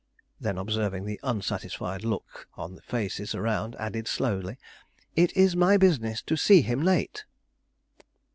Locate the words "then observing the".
0.39-1.19